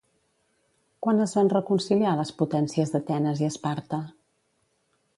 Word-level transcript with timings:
Quan 1.07 1.21
es 1.25 1.35
van 1.41 1.51
reconciliar, 1.53 2.15
les 2.21 2.33
potències 2.41 2.97
d'Atenes 2.97 3.45
i 3.47 3.51
Esparta? 3.53 4.05